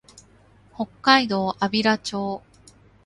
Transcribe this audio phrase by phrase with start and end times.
[0.73, 2.41] 北海道安平町